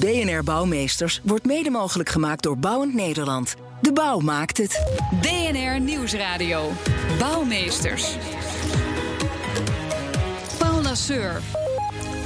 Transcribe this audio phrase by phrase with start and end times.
[0.00, 3.56] BNR Bouwmeesters wordt mede mogelijk gemaakt door Bouwend Nederland.
[3.80, 5.00] De bouw maakt het.
[5.20, 6.72] BNR Nieuwsradio.
[7.18, 8.16] Bouwmeesters.
[10.58, 11.40] Paul Lasseur.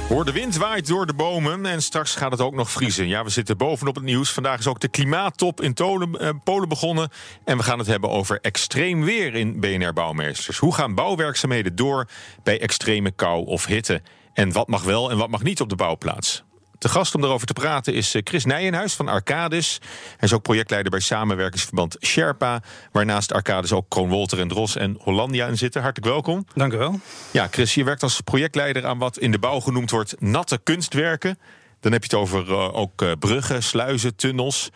[0.09, 3.07] Hoor, de wind waait door de bomen en straks gaat het ook nog vriezen.
[3.07, 4.31] Ja, we zitten bovenop het nieuws.
[4.31, 7.09] Vandaag is ook de klimaattop in Tolen, eh, Polen begonnen.
[7.43, 10.57] En we gaan het hebben over extreem weer in BNR Bouwmeesters.
[10.57, 12.07] Hoe gaan bouwwerkzaamheden door
[12.43, 14.01] bij extreme kou of hitte?
[14.33, 16.44] En wat mag wel en wat mag niet op de bouwplaats?
[16.85, 19.79] De gast om daarover te praten is eh, Chris Nijenhuis van Arcadis.
[20.09, 22.61] Hij is ook projectleider bij samenwerkingsverband Sherpa.
[22.91, 25.81] Waarnaast Arcadis ook Kroonwolter en Dros en Hollandia in zitten.
[25.81, 26.45] Hartelijk welkom.
[26.53, 26.99] Dank u wel.
[27.31, 31.39] Ja, Chris, je werkt als projectleider aan wat in de bouw genoemd wordt natte kunstwerken.
[31.79, 34.69] Dan heb je het over uh, ook uh, bruggen, sluizen, tunnels.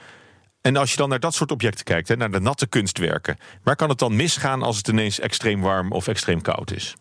[0.62, 3.76] En als je dan naar dat soort objecten kijkt, hè, naar de natte kunstwerken, waar
[3.76, 6.96] kan het dan misgaan als het ineens extreem warm of extreem koud is?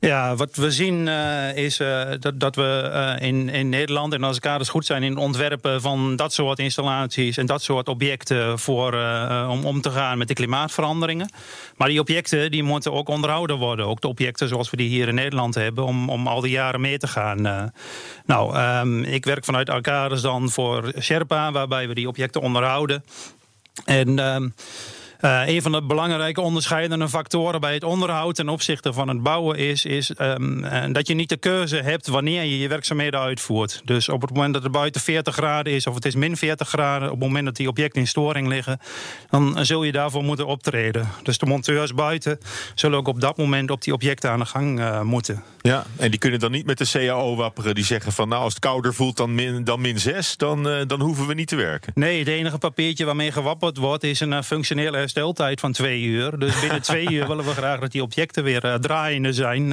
[0.00, 4.22] Ja, wat we zien uh, is uh, dat, dat we uh, in, in Nederland, en
[4.22, 8.58] als de kaders goed zijn, in ontwerpen van dat soort installaties en dat soort objecten
[8.58, 8.92] voor,
[9.48, 11.32] om om te gaan met de klimaatveranderingen.
[11.76, 13.86] Maar die objecten die moeten ook onderhouden worden.
[13.86, 16.80] Ook de objecten zoals we die hier in Nederland hebben, om, om al die jaren
[16.80, 17.72] mee te gaan.
[18.24, 23.04] nou, um, ik werk vanuit Arcades dan voor Sherpa, waarbij we die objecten onderhouden.
[23.84, 24.18] En.
[24.18, 24.54] Um,
[25.20, 29.58] uh, een van de belangrijke onderscheidende factoren bij het onderhoud ten opzichte van het bouwen
[29.58, 33.80] is, is um, dat je niet de keuze hebt wanneer je je werkzaamheden uitvoert.
[33.84, 36.68] Dus op het moment dat het buiten 40 graden is of het is min 40
[36.68, 38.80] graden, op het moment dat die objecten in storing liggen,
[39.30, 41.08] dan zul je daarvoor moeten optreden.
[41.22, 42.38] Dus de monteurs buiten
[42.74, 45.42] zullen ook op dat moment op die objecten aan de gang uh, moeten.
[45.66, 48.54] Ja, en die kunnen dan niet met de CAO wapperen die zeggen van nou als
[48.54, 51.56] het kouder voelt dan min, dan min 6, dan, uh, dan hoeven we niet te
[51.56, 51.92] werken.
[51.94, 56.38] Nee, het enige papiertje waarmee gewapperd wordt is een functionele hersteltijd van twee uur.
[56.38, 59.68] Dus binnen twee uur willen we graag dat die objecten weer uh, draaiende zijn.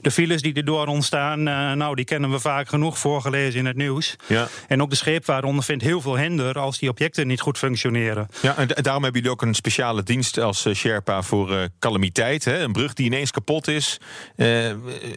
[0.00, 1.42] De files die erdoor ontstaan,
[1.78, 4.16] nou, die kennen we vaak genoeg voorgelezen in het nieuws.
[4.26, 4.48] Ja.
[4.68, 8.28] En ook de scheepvaart ondervindt heel veel hinder als die objecten niet goed functioneren.
[8.40, 12.44] Ja, en daarom hebben jullie ook een speciale dienst als Sherpa voor calamiteit.
[12.44, 12.58] Hè?
[12.58, 14.00] Een brug die ineens kapot is.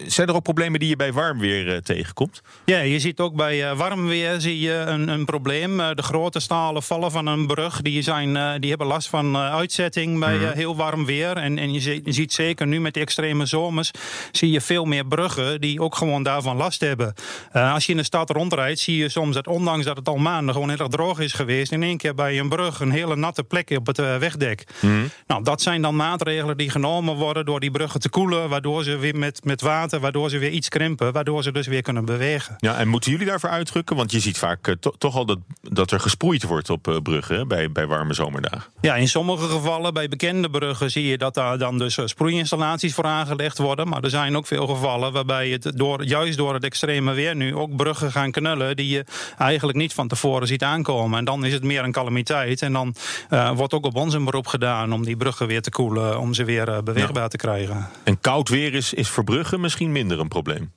[0.08, 2.42] Zijn er ook problemen die je bij warm weer tegenkomt?
[2.64, 5.76] Ja, je ziet ook bij warm weer zie je een, een probleem.
[5.76, 10.38] de grote stalen vallen van een brug, die, zijn, die hebben last van uitzetting bij
[10.38, 11.36] uh, heel warm weer.
[11.36, 13.90] En, en je, je, ziet zeker nu met de extreme zomers...
[14.32, 17.14] zie je veel meer bruggen die ook gewoon daarvan last hebben.
[17.52, 20.54] Als je in de stad rondrijdt, zie je soms dat ondanks dat het al maanden
[20.54, 21.72] gewoon heel erg droog is geweest...
[21.72, 24.64] in één keer bij een brug een hele natte plek op het wegdek.
[24.80, 25.10] Mm.
[25.26, 28.48] Nou, dat zijn dan maatregelen die genomen worden door die bruggen te koelen...
[28.48, 31.12] waardoor ze weer met, met water, waardoor ze weer iets krimpen...
[31.12, 32.56] waardoor ze dus weer kunnen bewegen.
[32.58, 33.96] Ja, en moeten jullie daarvoor uitdrukken?
[33.96, 37.72] Want je ziet vaak to toch al dat, dat er gesproeid wordt op bruggen bij,
[37.72, 38.70] bij warme zomerdagen.
[38.80, 43.04] Ja, in sommige gevallen, bij bekende bruggen, zie je dat daar dan dus sproeiinstallaties voor
[43.04, 43.88] aangelegd worden.
[43.88, 47.54] Maar er zijn ook veel gevallen waarbij het door, juist door het extreme weer nu
[47.54, 49.04] ook bruggen gaan knullen die je
[49.38, 51.18] eigenlijk niet van tevoren ziet aankomen.
[51.18, 52.62] En dan is het meer een calamiteit.
[52.62, 52.94] En dan
[53.30, 56.34] uh, wordt ook op ons een beroep gedaan om die bruggen weer te koelen, om
[56.34, 57.28] ze weer uh, beweegbaar ja.
[57.28, 57.88] te krijgen.
[58.04, 60.72] En koud weer is, is voor bruggen misschien minder een probleem?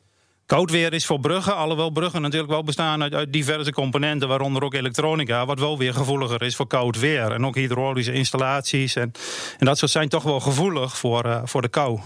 [0.46, 4.64] Koud weer is voor bruggen, alhoewel bruggen natuurlijk wel bestaan uit, uit, diverse componenten, waaronder
[4.64, 7.32] ook elektronica, wat wel weer gevoeliger is voor koud weer.
[7.32, 9.12] En ook hydraulische installaties en,
[9.60, 12.00] en dat soort zijn toch wel gevoelig voor, uh, voor de kou.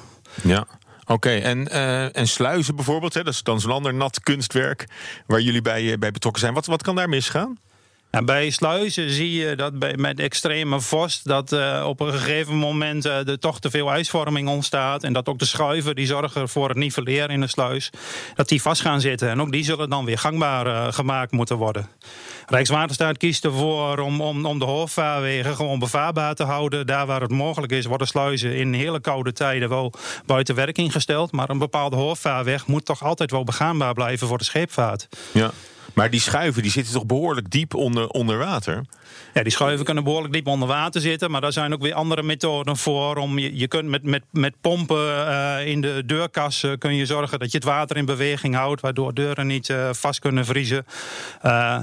[0.44, 0.68] Ja.
[1.02, 4.86] Oké, okay, en, uh, en sluizen bijvoorbeeld, hè, dat is dan zo'n ander nat kunstwerk
[5.26, 6.54] waar jullie bij, bij betrokken zijn.
[6.54, 7.58] Wat, wat kan daar misgaan?
[8.16, 11.28] En bij sluizen zie je dat bij, met extreme vorst...
[11.28, 15.04] dat uh, op een gegeven moment uh, er toch te veel ijsvorming ontstaat...
[15.04, 17.90] en dat ook de schuiven die zorgen voor het nivelleren in de sluis...
[18.36, 19.30] dat die vast gaan zitten.
[19.30, 21.90] En ook die zullen dan weer gangbaar uh, gemaakt moeten worden.
[22.46, 26.88] Rijkswaterstaat kiest ervoor om, om, om de hoofdvaarwegen gewoon bevaarbaar te houden.
[26.88, 29.94] Daar waar het mogelijk is worden sluizen in hele koude tijden wel
[30.26, 31.32] buiten werking gesteld.
[31.32, 35.08] Maar een bepaalde hoofdvaarweg moet toch altijd wel begaanbaar blijven voor de scheepvaart.
[35.32, 35.52] Ja.
[35.94, 38.84] Maar die schuiven die zitten toch behoorlijk diep onder, onder water?
[39.36, 41.32] Ja, die schuiven kunnen behoorlijk diep onder water zitten.
[41.32, 43.16] Maar daar zijn ook weer andere methoden voor.
[43.16, 47.40] Om je, je kunt met, met, met pompen uh, in de deurkassen kun je zorgen
[47.40, 48.82] dat je het water in beweging houdt.
[48.82, 50.86] Waardoor deuren niet uh, vast kunnen vriezen.
[51.46, 51.78] Uh,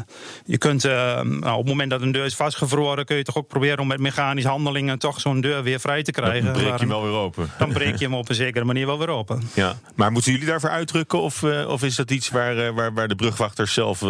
[0.45, 3.05] je kunt nou, op het moment dat een deur is vastgevroren.
[3.05, 4.99] kun je toch ook proberen om met mechanische handelingen.
[4.99, 6.45] toch zo'n deur weer vrij te krijgen.
[6.45, 7.51] Dan breek je hem wel weer open.
[7.59, 9.43] Dan breek je hem op een zekere manier wel weer open.
[9.55, 11.21] Ja, maar moeten jullie daarvoor uitdrukken?
[11.21, 14.03] Of, of is dat iets waar, waar, waar de brugwachters zelf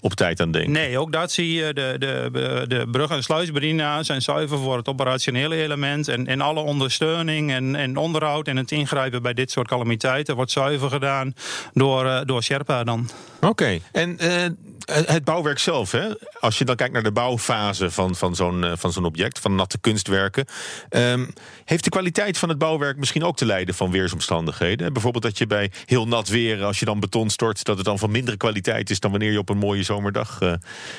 [0.00, 0.72] op tijd aan denken?
[0.72, 1.74] Nee, ook dat zie je.
[1.74, 2.28] De, de,
[2.68, 6.08] de brug- en sluisbedienaars zijn zuiver voor het operationele element.
[6.08, 10.50] En, en alle ondersteuning en, en onderhoud en het ingrijpen bij dit soort calamiteiten wordt
[10.50, 11.34] zuiver gedaan
[11.72, 13.10] door, uh, door Sherpa dan.
[13.40, 14.44] Oké, en uh,
[14.86, 16.08] het bouwwerk zelf, hè?
[16.40, 19.54] als je dan kijkt naar de bouwfase van, van zo'n uh, van zo'n object, van
[19.54, 20.44] natte kunstwerken.
[20.90, 21.32] Um,
[21.64, 24.92] heeft de kwaliteit van het bouwwerk misschien ook te lijden van weersomstandigheden?
[24.92, 27.98] Bijvoorbeeld dat je bij heel nat weer, als je dan beton stort, dat het dan
[27.98, 30.38] van mindere kwaliteit is dan wanneer je op een mooie zomerdag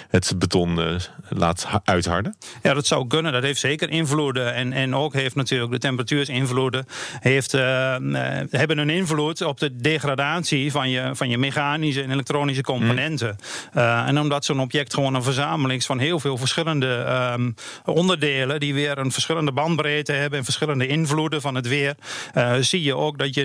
[0.09, 0.99] het beton
[1.29, 2.35] laat uitharden?
[2.61, 3.31] Ja, dat zou kunnen.
[3.31, 4.53] Dat heeft zeker invloeden.
[4.53, 6.85] En, en ook heeft natuurlijk de temperatuursinvloeden
[7.19, 13.35] heeft, hebben een invloed op de degradatie van je, van je mechanische en elektronische componenten.
[13.73, 13.81] Mm.
[13.81, 18.73] en omdat zo'n object gewoon een verzameling is van heel veel verschillende um, onderdelen die
[18.73, 21.95] weer een verschillende bandbreedte hebben en verschillende invloeden van het weer,
[22.37, 23.41] uh, zie je ook dat je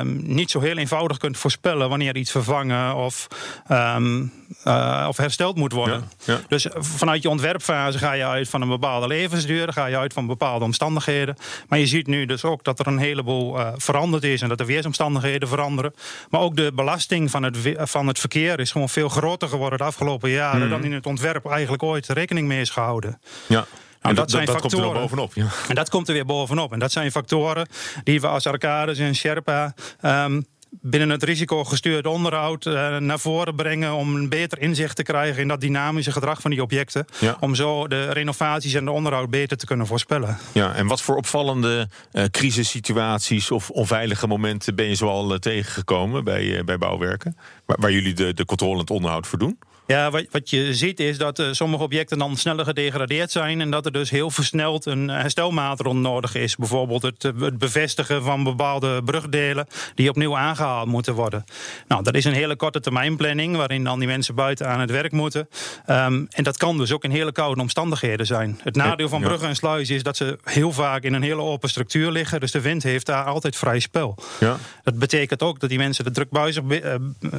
[0.00, 3.26] um, niet zo heel eenvoudig kunt voorspellen wanneer iets vervangen of,
[3.70, 4.32] um,
[4.64, 6.08] uh, of hersteld moet worden.
[6.24, 6.40] Ja, ja.
[6.48, 10.26] Dus vanuit je ontwerpfase ga je uit van een bepaalde levensduur, ga je uit van
[10.26, 11.36] bepaalde omstandigheden.
[11.68, 14.58] Maar je ziet nu dus ook dat er een heleboel uh, veranderd is en dat
[14.58, 15.94] de weersomstandigheden veranderen.
[16.30, 19.84] Maar ook de belasting van het, van het verkeer is gewoon veel groter geworden de
[19.84, 20.70] afgelopen jaren mm.
[20.70, 23.20] dan in het ontwerp eigenlijk ooit rekening mee is gehouden.
[23.46, 23.66] Ja.
[24.02, 24.84] Nou, dat, dat, zijn dat factoren.
[24.84, 25.34] komt er bovenop.
[25.34, 25.46] Ja.
[25.68, 26.72] En dat komt er weer bovenop.
[26.72, 27.68] En dat zijn factoren
[28.04, 29.74] die we als Arcades en Sherpa.
[30.02, 35.42] Um, binnen het risicogestuurd onderhoud uh, naar voren brengen om een beter inzicht te krijgen
[35.42, 37.06] in dat dynamische gedrag van die objecten.
[37.20, 37.36] Ja.
[37.40, 40.38] Om zo de renovaties en de onderhoud beter te kunnen voorspellen.
[40.52, 46.24] Ja, en wat voor opvallende uh, crisissituaties of onveilige momenten ben je zoal uh, tegengekomen
[46.24, 47.36] bij, bij bouwwerken?
[47.66, 49.58] Waar, waar jullie de, de controle en het onderhoud voor doen?
[49.90, 53.60] Ja, wat, wat je ziet is dat uh, sommige objecten dan sneller gedegradeerd zijn.
[53.60, 56.56] En dat er dus heel versneld een herstelmaatregel nodig is.
[56.56, 61.44] Bijvoorbeeld het, het, bevestigen van bepaalde brugdelen die opnieuw aangehaald moeten worden.
[61.88, 65.12] Nou, dat is een hele korte termijnplanning waarin dan die mensen buiten aan het werk
[65.12, 65.48] moeten.
[65.86, 68.60] Um, en dat kan dus ook in hele koude omstandigheden zijn.
[68.62, 71.68] Het nadeel van bruggen en sluizen is dat ze heel vaak in een hele open
[71.68, 72.40] structuur liggen.
[72.40, 74.18] Dus de wind heeft daar altijd vrij spel.
[74.40, 74.56] Ja.
[74.82, 76.94] Dat betekent ook dat die mensen er druk, uh,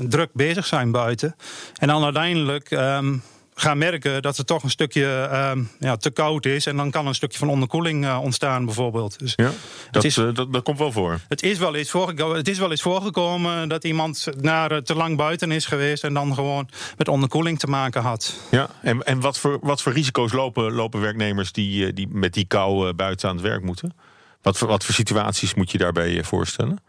[0.09, 1.35] druk bezig zijn buiten.
[1.75, 2.39] En dan uiteindelijk
[2.69, 3.21] um,
[3.61, 6.65] gaan merken dat het toch een stukje um, ja, te koud is.
[6.65, 9.19] En dan kan een stukje van onderkoeling uh, ontstaan, bijvoorbeeld.
[9.19, 9.51] Dus ja,
[9.91, 11.19] dat, is, uh, dat, dat, komt wel voor.
[11.27, 14.95] Het is wel, eens voorgekomen, het is wel eens voorgekomen dat iemand naar, uh, te
[14.95, 16.03] lang buiten is geweest.
[16.03, 18.35] en dan gewoon met onderkoeling te maken had.
[18.51, 22.45] Ja, en, en wat, voor, wat voor risico's lopen, lopen werknemers die, die met die
[22.45, 23.93] kou buiten aan het werk moeten?
[24.41, 26.79] Wat voor, wat voor situaties moet je daarbij voorstellen?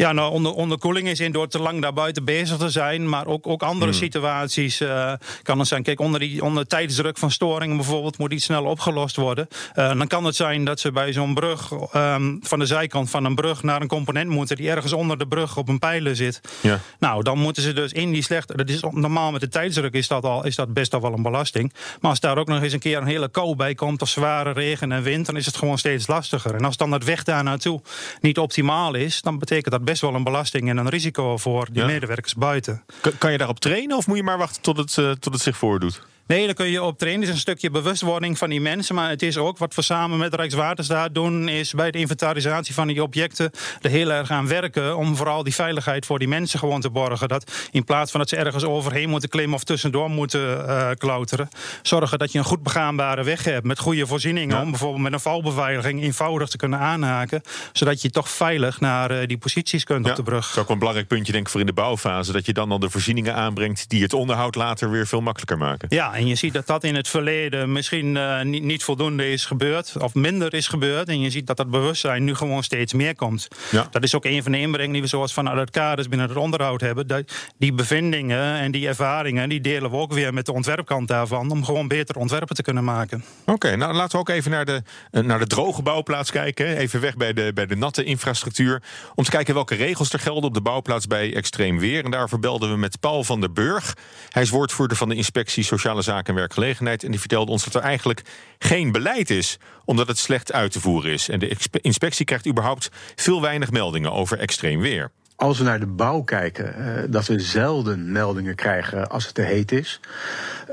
[0.00, 3.08] Ja, nou, onder, onderkoeling is in door te lang daar buiten bezig te zijn.
[3.08, 4.00] Maar ook, ook andere hmm.
[4.00, 5.12] situaties uh,
[5.42, 5.82] kan het zijn.
[5.82, 9.48] Kijk, onder, die, onder tijdsdruk van storingen bijvoorbeeld moet iets snel opgelost worden.
[9.74, 13.24] Uh, dan kan het zijn dat ze bij zo'n brug um, van de zijkant van
[13.24, 16.40] een brug naar een component moeten die ergens onder de brug op een pijler zit.
[16.60, 16.80] Ja.
[16.98, 18.56] Nou, dan moeten ze dus in die slechte.
[18.56, 21.22] Dat is normaal met de tijdsdruk is dat, al, is dat best al wel een
[21.22, 21.72] belasting.
[22.00, 24.52] Maar als daar ook nog eens een keer een hele kou bij komt, of zware
[24.52, 26.54] regen en wind, dan is het gewoon steeds lastiger.
[26.54, 27.80] En als dan het weg daar naartoe
[28.20, 31.80] niet optimaal is, dan betekent dat best wel een belasting en een risico voor die
[31.80, 31.86] ja.
[31.86, 32.84] medewerkers buiten.
[33.18, 35.56] Kan je daarop trainen of moet je maar wachten tot het, uh, tot het zich
[35.56, 36.06] voordoet?
[36.30, 37.20] Nee, daar kun je op trainen.
[37.20, 38.94] Het is een stukje bewustwording van die mensen.
[38.94, 41.48] Maar het is ook wat we samen met Rijkswaterstaat doen...
[41.48, 43.50] is bij de inventarisatie van die objecten
[43.80, 44.96] er heel erg aan werken...
[44.96, 47.28] om vooral die veiligheid voor die mensen gewoon te borgen.
[47.28, 49.54] Dat in plaats van dat ze ergens overheen moeten klimmen...
[49.54, 51.48] of tussendoor moeten uh, klauteren...
[51.82, 53.66] zorgen dat je een goed begaanbare weg hebt...
[53.66, 54.62] met goede voorzieningen ja.
[54.62, 56.02] om bijvoorbeeld met een valbeveiliging...
[56.02, 57.42] eenvoudig te kunnen aanhaken.
[57.72, 60.46] Zodat je toch veilig naar uh, die posities kunt ja, op de brug.
[60.46, 62.32] Dat is ook een belangrijk puntje denk ik voor in de bouwfase...
[62.32, 63.88] dat je dan al de voorzieningen aanbrengt...
[63.88, 65.88] die het onderhoud later weer veel makkelijker maken.
[65.90, 69.44] Ja, en je ziet dat dat in het verleden misschien uh, niet, niet, voldoende is
[69.44, 71.08] gebeurd, of minder is gebeurd.
[71.08, 73.48] En je ziet dat dat bewustzijn nu gewoon steeds meer komt.
[73.70, 73.86] Ja.
[73.90, 76.36] Dat is ook een van de inbrengingen die we zoals vanuit het kaders binnen het
[76.36, 77.06] onderhoud hebben.
[77.06, 81.50] Dat, die bevindingen en die ervaringen, die delen we ook weer met de ontwerpkant daarvan,
[81.50, 83.24] om gewoon beter ontwerpen te kunnen maken.
[83.40, 86.76] Oké, okay, nou laten we ook even naar de, uh, naar de droge bouwplaats kijken.
[86.76, 88.82] Even weg bij de, bij de natte infrastructuur.
[89.14, 92.04] Om te kijken welke regels er gelden op de bouwplaats bij extreem weer.
[92.04, 93.96] En daarvoor belden we met Paul van der Burg.
[94.28, 97.04] Hij is woordvoerder van de Inspectie Sociale Zaken en Werk werkgelegenheid.
[97.04, 98.22] En die vertelde ons dat er eigenlijk
[98.58, 101.28] geen beleid is, omdat het slecht uit te voeren is.
[101.28, 105.10] En de inspectie krijgt überhaupt veel weinig meldingen over extreem weer.
[105.36, 109.42] Als we naar de bouw kijken, uh, dat we zelden meldingen krijgen als het te
[109.42, 110.00] heet is.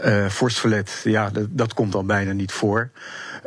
[0.05, 0.27] Uh,
[1.03, 2.89] ja, dat, dat, komt al bijna niet voor.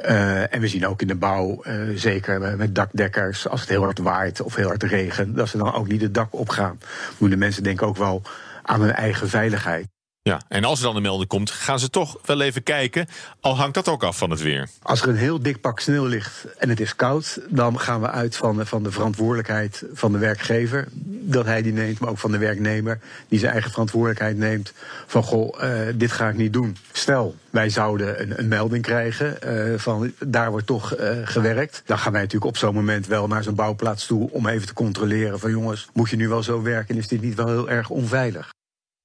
[0.04, 1.62] Uh, en we zien ook in de bouw,
[1.94, 5.72] zeker met dakdekkers, als het heel hard waait of heel hard regent, dat ze dan
[5.72, 6.78] ook niet het dak opgaan.
[7.18, 8.22] Moeten mensen denken ook wel
[8.62, 9.86] aan hun eigen veiligheid.
[10.22, 13.06] Ja, en als er dan een melding komt, gaan ze toch wel even kijken.
[13.40, 14.68] Al hangt dat ook af van het weer.
[14.82, 18.10] Als er een heel dik pak sneeuw ligt en het is koud, dan gaan we
[18.10, 20.88] uit van, van de verantwoordelijkheid van de werkgever.
[21.22, 24.72] Dat hij die neemt, maar ook van de werknemer, die zijn eigen verantwoordelijkheid neemt.
[25.06, 26.76] Van goh, uh, dit ga ik niet doen.
[26.92, 31.82] Stel, wij zouden een, een melding krijgen uh, van daar wordt toch gewerkt.
[31.86, 34.72] Dan gaan wij natuurlijk op zo'n moment wel naar zo'n bouwplaats toe om even te
[34.72, 36.96] controleren van jongens, moet je nu wel zo werken?
[36.96, 38.50] Is dit niet wel heel erg onveilig?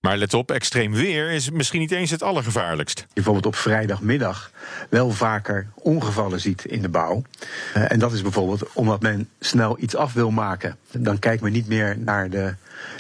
[0.06, 3.06] Maar let op, extreem weer is misschien niet eens het allergevaarlijkst.
[3.14, 4.52] Bijvoorbeeld op vrijdagmiddag
[4.90, 7.22] wel vaker ongevallen ziet in de bouw.
[7.78, 10.78] Uh, en dat is bijvoorbeeld omdat men snel iets af wil maken.
[10.92, 12.54] Dan kijkt men niet meer naar de,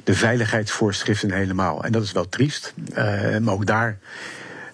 [0.03, 1.83] de veiligheidsvoorschriften helemaal.
[1.83, 2.73] En dat is wel triest.
[2.89, 3.97] Uh, maar ook daar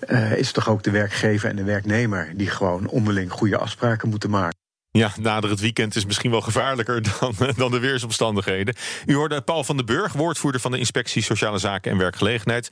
[0.10, 4.30] uh, is toch ook de werkgever en de werknemer die gewoon onderling goede afspraken moeten
[4.30, 4.61] maken.
[4.94, 8.76] Ja, nader het weekend is misschien wel gevaarlijker dan, dan de weersomstandigheden.
[9.06, 12.70] U hoorde Paul van den Burg, woordvoerder van de Inspectie Sociale Zaken en Werkgelegenheid.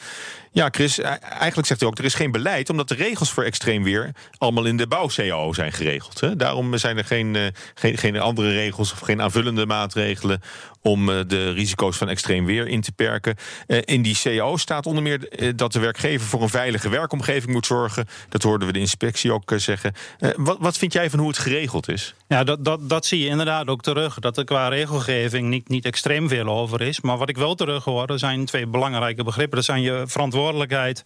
[0.52, 2.70] Ja, Chris, eigenlijk zegt u ook, er is geen beleid...
[2.70, 6.20] omdat de regels voor extreem weer allemaal in de bouw-CAO zijn geregeld.
[6.20, 6.36] Hè?
[6.36, 10.42] Daarom zijn er geen, geen, geen andere regels of geen aanvullende maatregelen...
[10.82, 13.36] om de risico's van extreem weer in te perken.
[13.68, 16.28] In die CAO staat onder meer dat de werkgever...
[16.28, 18.08] voor een veilige werkomgeving moet zorgen.
[18.30, 19.94] Dat hoorden we de inspectie ook zeggen.
[20.36, 22.16] Wat, wat vind jij van hoe het geregeld is?
[22.30, 24.20] Ja, dat, dat, dat zie je inderdaad ook terug.
[24.20, 27.02] Dat er qua regelgeving niet, niet extreem veel over is.
[27.02, 29.56] Maar wat ik wel terug hoor, er zijn twee belangrijke begrippen.
[29.56, 31.04] Dat zijn je verantwoordelijkheid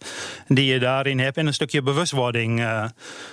[0.48, 2.60] die je daarin hebt en een stukje bewustwording.
[2.60, 2.84] Uh,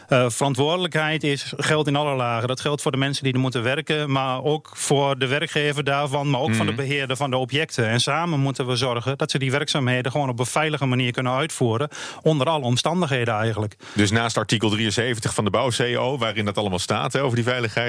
[0.10, 2.48] uh, verantwoordelijkheid is, geldt in alle lagen.
[2.48, 6.30] Dat geldt voor de mensen die er moeten werken, maar ook voor de werkgever daarvan,
[6.30, 6.56] maar ook mm.
[6.56, 7.88] van de beheerder van de objecten.
[7.88, 11.34] En samen moeten we zorgen dat ze die werkzaamheden gewoon op een veilige manier kunnen
[11.34, 11.90] uitvoeren.
[12.22, 13.76] Onder alle omstandigheden eigenlijk.
[13.94, 17.80] Dus naast artikel 73 van de bouw-CO, waarin dat allemaal staat, hè, over die veiligheid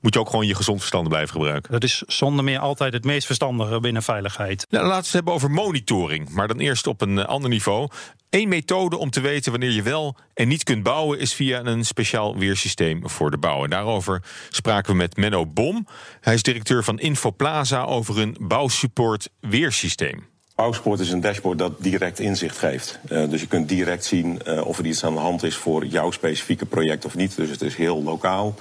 [0.00, 1.72] moet je ook gewoon je gezond verstand blijven gebruiken.
[1.72, 4.66] Dat is zonder meer altijd het meest verstandige binnen veiligheid.
[4.70, 7.88] Nou, laten we het hebben over monitoring, maar dan eerst op een ander niveau.
[8.30, 11.84] Eén methode om te weten wanneer je wel en niet kunt bouwen is via een
[11.84, 13.64] speciaal weersysteem voor de bouw.
[13.64, 15.86] En daarover spraken we met Menno Bom.
[16.20, 20.28] Hij is directeur van Infoplaza over een bouwsupport weersysteem.
[20.60, 22.98] Bouwsport is een dashboard dat direct inzicht geeft.
[23.12, 25.86] Uh, dus je kunt direct zien uh, of er iets aan de hand is voor
[25.86, 27.36] jouw specifieke project of niet.
[27.36, 28.54] Dus het is heel lokaal,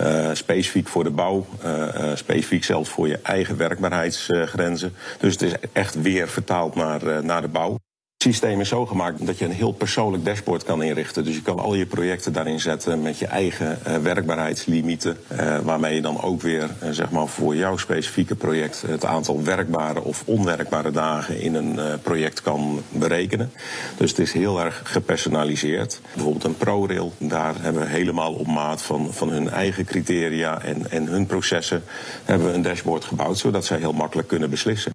[0.00, 1.46] uh, specifiek voor de bouw,
[2.14, 4.94] specifiek zelfs voor je eigen werkbaarheidsgrenzen.
[5.20, 7.78] dus het is echt weer vertaald naar, naar de bouw.
[8.24, 11.24] Systeem is zo gemaakt dat je een heel persoonlijk dashboard kan inrichten.
[11.24, 15.16] Dus je kan al je projecten daarin zetten met je eigen uh, werkbaarheidslimieten.
[15.32, 19.42] Uh, waarmee je dan ook weer uh, zeg maar voor jouw specifieke project het aantal
[19.42, 23.52] werkbare of onwerkbare dagen in een project kan berekenen.
[23.96, 26.00] Dus het is heel erg gepersonaliseerd.
[26.14, 30.90] Bijvoorbeeld een ProRail, daar hebben we helemaal op maat van, van hun eigen criteria en,
[30.90, 31.82] en hun processen
[32.24, 34.93] hebben we een dashboard gebouwd, zodat zij heel makkelijk kunnen beslissen.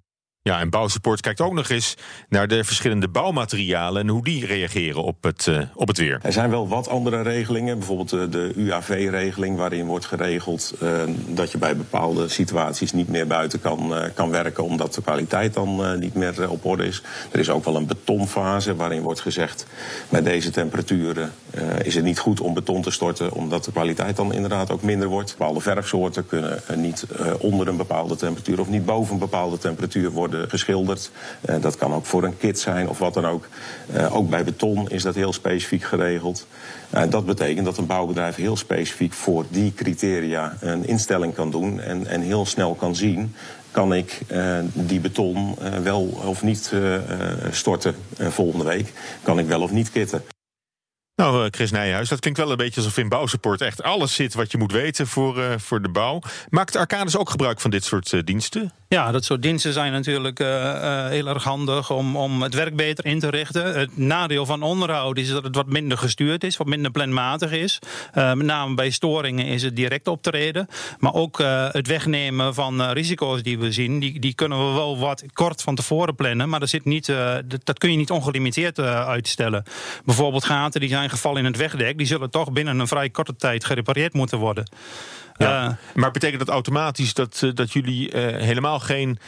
[0.50, 1.96] Ja, en Bouwsupport kijkt ook nog eens
[2.28, 6.18] naar de verschillende bouwmaterialen en hoe die reageren op het, uh, op het weer.
[6.22, 10.90] Er zijn wel wat andere regelingen, bijvoorbeeld de, de UAV-regeling, waarin wordt geregeld uh,
[11.26, 15.98] dat je bij bepaalde situaties niet meer buiten kan, kan werken, omdat de kwaliteit dan
[15.98, 17.02] niet meer op orde is.
[17.30, 19.66] Er is ook wel een betonfase waarin wordt gezegd:
[20.08, 21.32] bij deze temperaturen
[21.82, 25.08] is het niet goed om beton te storten, omdat de kwaliteit dan inderdaad ook minder
[25.08, 25.34] wordt.
[25.38, 27.06] Bepaalde verfsoorten kunnen niet
[27.38, 31.10] onder een bepaalde temperatuur of niet boven een bepaalde temperatuur worden geschilderd.
[31.48, 33.48] Uh, dat kan ook voor een kit zijn of wat dan ook.
[33.94, 36.46] Uh, ook bij beton is dat heel specifiek geregeld.
[37.08, 42.06] Dat betekent dat een bouwbedrijf heel specifiek voor die criteria een instelling kan doen en,
[42.06, 43.34] en heel snel kan zien
[43.70, 44.20] kan ik
[44.74, 46.72] die beton wel of niet
[47.50, 48.92] storten volgende week?
[49.22, 50.22] Kan ik wel of niet kitten?
[51.20, 54.52] Nou, Chris Nijhuis, dat klinkt wel een beetje alsof in bouwsupport echt alles zit wat
[54.52, 56.20] je moet weten voor, voor de bouw.
[56.48, 58.72] Maakt Arcades ook gebruik van dit soort diensten?
[58.88, 60.38] Ja, dat soort diensten zijn natuurlijk
[61.08, 63.78] heel erg handig om, om het werk beter in te richten.
[63.78, 67.78] Het nadeel van onderhoud is dat het wat minder gestuurd is, wat minder planmatig is.
[68.14, 70.68] Met name bij storingen is het direct optreden.
[70.98, 71.38] Maar ook
[71.72, 75.74] het wegnemen van risico's die we zien, die, die kunnen we wel wat kort van
[75.74, 76.48] tevoren plannen.
[76.48, 77.12] Maar dat, zit niet,
[77.64, 79.62] dat kun je niet ongelimiteerd uitstellen.
[80.04, 83.36] Bijvoorbeeld gaten die zijn gevallen in het wegdek, die zullen toch binnen een vrij korte
[83.36, 84.68] tijd gerepareerd moeten worden.
[85.48, 85.78] Ja.
[85.94, 89.18] maar betekent dat automatisch dat, uh, dat jullie uh, helemaal geen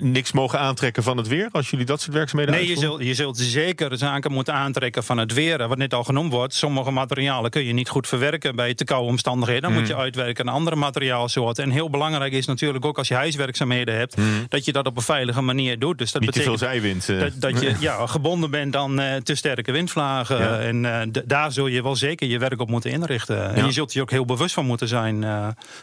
[0.00, 3.14] niks mogen aantrekken van het weer als jullie dat soort werkzaamheden Nee, je zult, je
[3.14, 5.68] zult zeker zaken moeten aantrekken van het weer.
[5.68, 9.08] Wat net al genoemd wordt, sommige materialen kun je niet goed verwerken bij te koude
[9.08, 9.62] omstandigheden.
[9.62, 9.78] Dan mm.
[9.78, 11.64] moet je uitwerken naar andere materiaalsoorten.
[11.64, 14.46] En heel belangrijk is natuurlijk ook als je huiswerkzaamheden hebt, mm.
[14.48, 15.98] dat je dat op een veilige manier doet.
[15.98, 17.06] Dus dat niet betekent te veel zijwind.
[17.06, 20.38] Dat, dat je ja, gebonden bent aan te sterke windvlagen.
[20.38, 20.58] Ja.
[20.58, 23.54] En daar zul je wel zeker je werk op moeten inrichten.
[23.54, 25.24] En je zult je ook heel bewust van moeten zijn.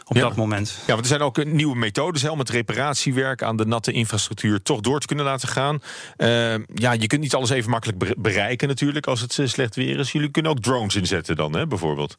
[0.04, 0.22] Op Ja.
[0.22, 0.74] dat moment.
[0.78, 4.62] Ja, want er zijn ook nieuwe methodes hè, om het reparatiewerk aan de natte infrastructuur
[4.62, 5.82] toch door te kunnen laten gaan.
[6.16, 9.74] Eh, ja, je kunt niet alles even makkelijk bere- bereiken natuurlijk als het eh, slecht
[9.74, 10.12] weer is.
[10.12, 12.16] Jullie kunnen ook drones inzetten dan, hè, bijvoorbeeld.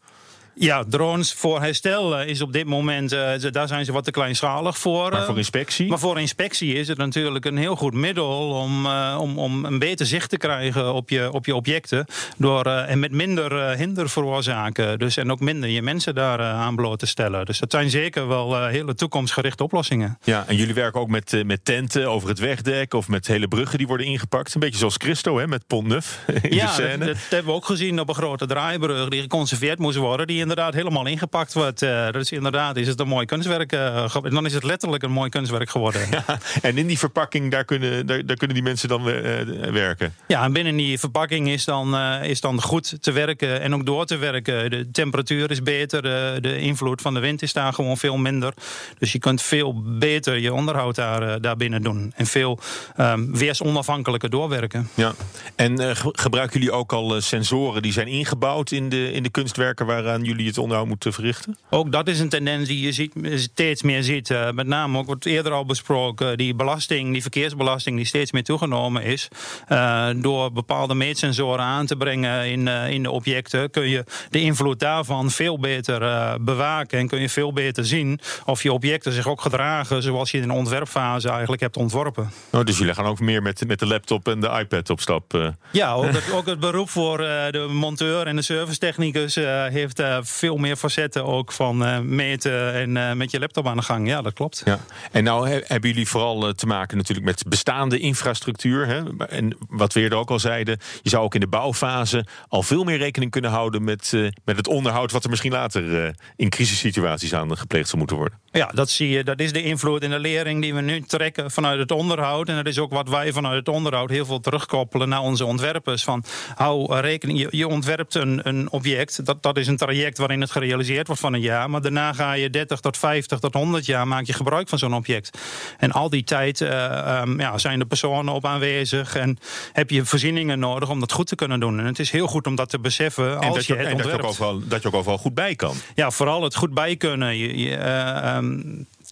[0.62, 4.12] Ja, drones voor herstel eh, is op dit moment, eh, daar zijn ze wat te
[4.12, 5.12] kleinschalig voor.
[5.12, 5.88] Maar eh, voor inspectie?
[5.90, 9.80] Maar voor inspectie is het natuurlijk een heel goed middel om, eh, om, om een
[9.80, 12.06] beter zicht te krijgen op je, op je objecten.
[12.38, 15.00] Door, eh, en met minder eh, hinder veroorzaken.
[15.00, 17.46] Dus, en ook minder je mensen daar eh, aan bloot te stellen.
[17.46, 20.18] Dus dat zijn zeker wel eh, hele toekomstgerichte oplossingen.
[20.24, 23.48] Ja, en jullie werken ook met, eh, met tenten over het wegdek of met hele
[23.48, 24.54] bruggen die worden ingepakt.
[24.54, 27.06] Een beetje zoals Christo hè, met Pont Neuf in ja, de dat, scène.
[27.06, 30.28] dat hebben we ook gezien op een grote draaibrug die geconserveerd moest worden.
[30.28, 31.80] Die inderdaad helemaal ingepakt wordt.
[31.80, 33.72] Dat is inderdaad is het een mooi kunstwerk.
[33.72, 36.02] ge- dan is het letterlijk een mooi kunstwerk geworden.
[36.12, 36.40] Ja.
[36.62, 40.14] En in die verpakking, daar kunnen, daar, daar kunnen die mensen dan eh, werken.
[40.28, 44.18] en binnen die verpakking is dan, is dan goed te werken en ook door te
[44.18, 44.70] werken.
[44.70, 46.02] De temperatuur is beter,
[46.42, 48.54] de, invloed van de wind is daar gewoon veel minder.
[49.00, 52.14] Dus je kunt veel beter je onderhoud daar, eh, daar binnen doen.
[52.16, 52.60] En veel
[52.96, 54.90] ehm weersonafhankelijker doorwerken.
[54.94, 55.14] Ja.
[55.56, 59.86] En ge- gebruiken jullie ook al sensoren die zijn ingebouwd in de, in de kunstwerken
[59.86, 61.58] waaraan jullie het onderhoud moeten verrichten?
[61.70, 64.30] Ook dat is een tendens die je ziet, steeds meer ziet.
[64.30, 66.38] Eh, met name ook wordt eerder al besproken.
[66.38, 69.28] Die belasting, die verkeersbelasting die steeds meer toegenomen is.
[69.68, 73.70] Eh, door bepaalde meetsensoren aan te brengen in, eh, in de objecten.
[73.72, 77.00] Kun je de invloed daarvan veel beter eh, bewaken.
[77.00, 80.04] En kun je veel beter zien of je objecten zich ook gedragen.
[80.04, 82.30] Zoals je in de ontwerpfase eigenlijk hebt ontworpen.
[82.52, 85.34] Oh, dus jullie gaan ook meer met, met de laptop en de iPad op stap.
[85.34, 85.48] eh.
[85.72, 90.00] Ja, ook het, ook het beroep voor eh, de monteur en de servicetechnicus eh, heeft
[90.00, 93.84] eh, veel meer facetten ook van eh, meten en eh, met je laptop aan de
[93.84, 94.08] gang.
[94.08, 94.62] Ja, dat klopt.
[94.66, 94.80] Ja.
[95.12, 98.88] En nou he- hebben jullie vooral eh, te maken natuurlijk met bestaande infrastructuur.
[98.88, 99.26] Hè?
[99.28, 102.84] En wat we eerder ook al zeiden, je zou ook in de bouwfase al veel
[102.84, 104.12] meer rekening kunnen houden met,
[104.46, 108.38] met het onderhoud wat er misschien later in crisissituaties aan gepleegd zou moeten worden.
[108.52, 109.24] Ja, dat zie je.
[109.24, 112.50] Dat is de invloed en de lering die we nu trekken vanuit het onderhoud.
[112.50, 116.04] En dat is ook wat wij vanuit het onderhoud heel veel terugkoppelen naar onze ontwerpers.
[116.04, 116.24] Van
[116.56, 119.26] hou rekening, je, je ontwerpt een, een object.
[119.26, 121.70] Dat, dat is een traject waarin het gerealiseerd wordt van een jaar.
[121.70, 124.94] Maar daarna ga je 30 tot 50 tot 100 jaar maak je gebruik van zo'n
[124.94, 125.38] object.
[125.78, 129.16] En al die tijd eh, ehm, ja, zijn de personen op aanwezig.
[129.16, 129.40] En
[129.74, 131.80] heb je voorzieningen nodig om dat goed te kunnen doen.
[131.80, 133.88] En het is heel goed om dat te beseffen En, als dat je je, het
[133.90, 135.76] en dat, je ook overal, dat je ook overal goed bij kan.
[135.96, 137.38] Ja, vooral het goed bij kunnen.
[137.38, 138.62] Je, je, eh, ehm,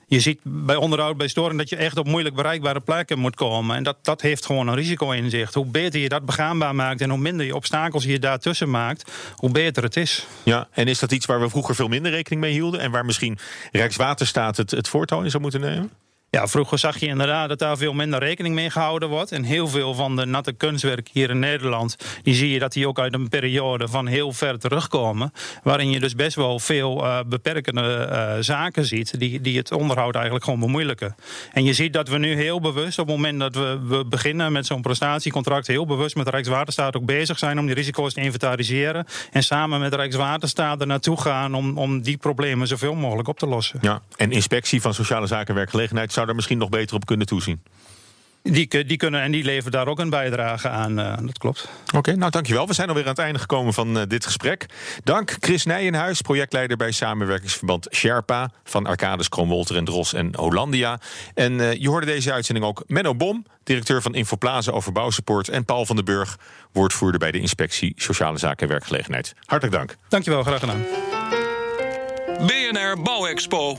[0.10, 3.76] je ziet bij onderhoud, bij storing, dat je echt op moeilijk bereikbare plekken moet komen.
[3.76, 5.54] En dat, dat heeft gewoon een risico in zich.
[5.54, 9.52] Hoe beter je dat begaanbaar maakt en hoe minder je obstakels je daartussen maakt, hoe
[9.52, 10.28] beter het is.
[10.44, 13.06] Ja, en is dat iets waar we vroeger veel minder rekening mee hielden en waar
[13.06, 13.38] misschien
[13.72, 15.92] Rijkswaterstaat het, het voortouw in zou moeten nemen?
[16.30, 19.32] Ja, vroeger zag je inderdaad dat daar veel minder rekening mee gehouden wordt.
[19.32, 22.88] En heel veel van de natte kunstwerk hier in Nederland, die zie je dat die
[22.88, 25.34] ook uit een periode van heel ver terugkomen.
[25.64, 30.14] Waarin je dus best wel veel eh, beperkende eh, zaken ziet, die, die het onderhoud
[30.14, 31.16] eigenlijk gewoon bemoeilijken.
[31.54, 34.52] En je ziet dat we nu heel bewust, op het moment dat we, we beginnen
[34.52, 39.06] met zo'n prestatiecontract, heel bewust met Rijkswaterstaat ook bezig zijn om die risico's te inventariseren.
[39.32, 43.48] En samen met Rijkswaterstaat er naartoe gaan om, om die problemen zoveel mogelijk op te
[43.48, 43.80] lossen.
[43.82, 47.28] Ja, en inspectie van sociale zaken en werkgelegenheid zou daar misschien nog beter op kunnen
[47.28, 47.62] toezien.
[48.44, 51.00] Die, die kunnen en die leveren daar ook een bijdrage aan.
[51.00, 51.70] eh, dat klopt.
[51.96, 52.68] Oké, nou dankjewel.
[52.68, 54.66] We zijn alweer aan het einde gekomen van eh, dit gesprek.
[55.04, 58.50] Dank Chris Nijenhuis, projectleider bij samenwerkingsverband Sherpa...
[58.64, 61.00] van Arcades, Kroonwolter en Dros en Hollandia.
[61.34, 63.46] En eh, je hoorde deze uitzending ook Menno Bom...
[63.64, 65.50] directeur van Infoplaza over bouwsupport...
[65.50, 66.38] en Paul van den Burg,
[66.72, 69.34] woordvoerder bij de Inspectie Sociale Zaken en Werkgelegenheid.
[69.46, 69.96] Hartelijk dank.
[70.10, 70.86] Dankjewel, graag gedaan.
[72.48, 73.78] BNR Bouwexpo.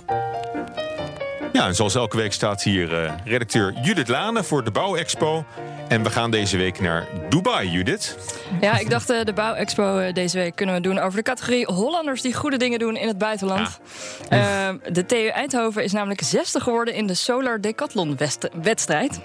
[1.59, 5.45] Ja, en zoals elke week staat hier eh, redacteur Judith Lane voor de Bouwexpo...
[5.89, 8.17] En we gaan deze week naar Dubai, Judith.
[8.61, 11.67] Ja, ik dacht eh, de Bouwexpo eh, deze week kunnen we doen over de categorie
[11.67, 13.81] Hollanders die goede dingen doen in het buitenland.
[14.29, 19.21] Eh, de TU Eindhoven is namelijk 60 geworden in de Solar Decathlon west- wedstrijd.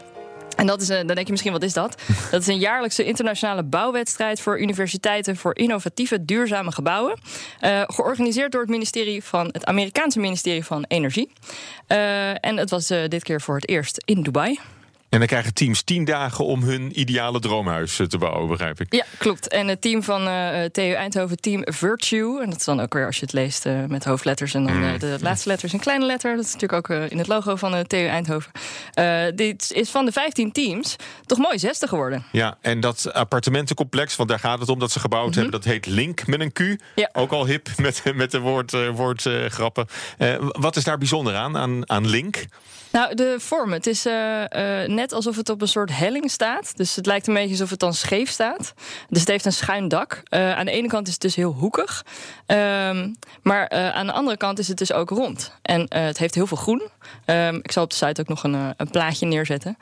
[0.55, 2.01] En dat is, eh, dan denk je misschien, wat is dat?
[2.31, 7.17] Dat is een jaarlijkse internationale bouwwedstrijd voor universiteiten voor innovatieve, duurzame gebouwen.
[7.59, 11.31] Eh, georganiseerd door het ministerie van het Amerikaanse ministerie van Energie.
[11.87, 14.59] Eh, en het was dit keer voor het eerst in Dubai.
[15.13, 18.93] En dan krijgen teams tien dagen om hun ideale droomhuis eh, te bouwen, begrijp ik.
[18.93, 19.47] Ja, klopt.
[19.47, 22.41] En het team van eh, TU Eindhoven, Team Virtue.
[22.41, 24.53] En dat is dan ook weer als je het leest eh, met hoofdletters.
[24.53, 26.35] En dan eh, de laatste letter is een kleine letter.
[26.35, 28.51] Dat is natuurlijk ook eh, in het logo van de TU Eindhoven.
[28.93, 30.95] Eh, dit is van de 15 teams
[31.25, 32.25] toch mooi 60 geworden.
[32.31, 35.85] Ja, en dat appartementencomplex, want daar gaat het om dat ze gebouwd hebben, dat heet
[35.85, 36.59] Link met een Q.
[36.59, 36.75] Mhm.
[36.95, 37.09] Ja.
[37.13, 38.95] Ook al hip met, met de woordgrappen.
[38.95, 39.87] Woord, eh, grappen.
[40.17, 42.45] Eh, wat is daar bijzonder aan, aan, aan Link?
[42.93, 43.71] Nou, de vorm.
[43.71, 46.77] Het is eh, eh, net alsof het op een soort helling staat.
[46.77, 48.73] Dus het lijkt een beetje alsof het dan scheef staat.
[49.09, 50.23] Dus het heeft een schuin dak.
[50.29, 52.05] Uh, aan de ene kant is het dus heel hoekig.
[52.47, 55.51] Um, maar aan de andere kant is het dus ook rond.
[55.61, 56.81] En het heeft heel veel groen.
[57.25, 59.77] Um, ik zal op de site ook nog een, een plaatje neerzetten.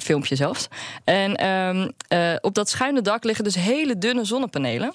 [0.00, 0.68] filmpje zelfs.
[1.04, 1.92] En um,
[2.40, 4.92] op dat schuine dak liggen dus hele dunne zonnepanelen.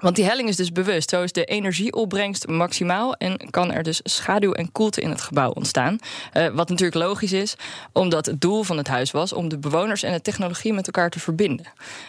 [0.00, 1.10] Want die helling is dus bewust.
[1.10, 5.50] Zo is de energieopbrengst maximaal en kan er dus schaduw en koelte in het gebouw
[5.50, 5.98] ontstaan.
[6.34, 7.54] Uh, wat natuurlijk logisch is,
[7.92, 11.10] omdat het doel van het huis was om de bewoners en de technologie met elkaar
[11.10, 11.66] te verbinden.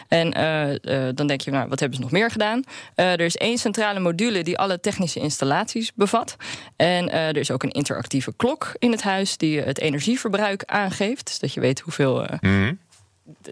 [0.08, 2.62] En uh, uh, dan denk je, nou, wat hebben ze nog meer gedaan?
[2.94, 6.36] er is één centrale module die alle technische installaties bevat.
[6.76, 11.26] En er is ook een interactieve klok in het huis die het energieverbruik aangeeft.
[11.26, 12.26] Dus dat je weet hoeveel.
[12.40, 12.78] Mm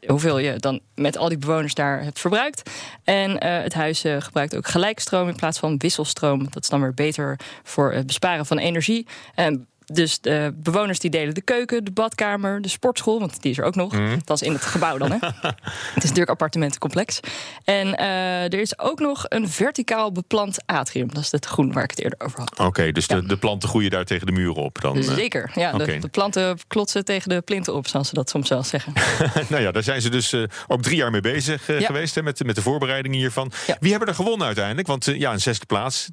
[0.07, 2.71] hoeveel je dan met al die bewoners daar hebt verbruikt.
[3.05, 6.45] En uh, het huis uh, gebruikt ook gelijkstroom in plaats van wisselstroom.
[6.51, 9.07] Dat is dan weer beter voor het besparen van energie.
[9.35, 13.59] En dus de bewoners die delen de keuken, de badkamer, de sportschool, want die is
[13.59, 13.93] er ook nog.
[13.93, 14.21] Mm.
[14.25, 15.17] Dat is in het gebouw dan, hè?
[15.95, 17.21] het is natuurlijk appartementencomplex.
[17.65, 21.09] En uh, er is ook nog een verticaal beplant atrium.
[21.09, 22.51] Dat is het groen waar ik het eerder over had.
[22.53, 23.21] Oké, okay, dus ja.
[23.21, 25.03] de, de, planten groeien daar tegen de muren op dan?
[25.03, 25.73] Zeker, ja.
[25.75, 25.87] Okay.
[25.87, 28.93] De, de, planten klotsen tegen de plinten op, zoals ze dat soms wel zeggen.
[29.49, 31.87] nou ja, daar zijn ze dus uh, ook drie jaar mee bezig uh, ja.
[31.87, 33.53] geweest, hè, met, met de voorbereidingen hiervan.
[33.67, 33.77] Ja.
[33.81, 34.87] Wie hebben er gewonnen uiteindelijk?
[34.87, 36.09] Want ja, een zesde plaats,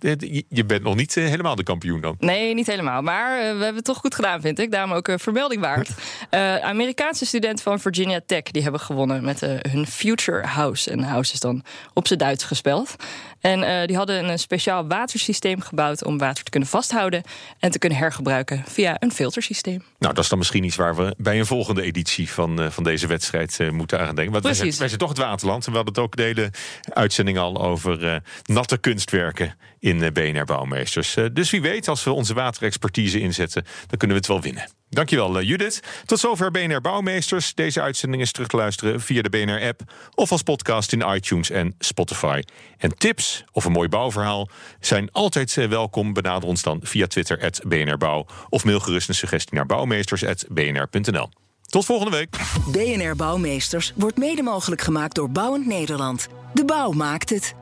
[0.49, 2.15] je bent nog niet helemaal de kampioen dan.
[2.19, 3.01] Nee, niet helemaal.
[3.01, 4.71] Maar we hebben het toch goed gedaan, vind ik.
[4.71, 5.89] Daarom ook een vermelding waard.
[6.31, 10.91] Uh, Amerikaanse studenten van Virginia Tech die hebben gewonnen met uh, hun Future House.
[10.91, 12.95] En house is dan op zijn Duits gespeld.
[13.39, 17.23] En uh, die hadden een speciaal watersysteem gebouwd om water te kunnen vasthouden
[17.59, 19.83] en te kunnen hergebruiken via een filtersysteem.
[19.99, 23.07] Nou, dat is dan misschien iets waar we bij een volgende editie van, van deze
[23.07, 24.31] wedstrijd moeten aan denken.
[24.31, 26.51] Want wij zijn, wij zijn, toch het waterland en we hadden het ook de hele
[26.83, 31.17] uitzending al over natte kunstwerken in BNR Bouwmeesters.
[31.33, 34.69] dus wie weet, als we onze waterexpertise inzetten, dan kunnen we het wel winnen.
[34.89, 35.79] Dankjewel, Judith.
[36.05, 37.53] Tot zover BNR Bouwmeesters.
[37.53, 39.81] Deze uitzending is terug te luisteren via de BNR-app
[40.13, 42.41] of als podcast in iTunes en Spotify.
[42.77, 46.13] En tips of een mooi bouwverhaal zijn altijd welkom.
[46.13, 48.25] Benader ons dan via Twitter, BNRBouw.
[48.49, 51.29] Of mail gerust een suggestie naar bouwmeesters.bnr.nl.
[51.65, 52.37] Tot volgende week.
[52.71, 56.27] BNR Bouwmeesters wordt mede mogelijk gemaakt door Bouwend Nederland.
[56.53, 57.53] De bouw maakt het.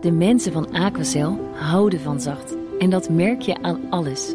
[0.00, 2.54] De mensen van Aquacel houden van zacht.
[2.78, 4.34] En dat merk je aan alles.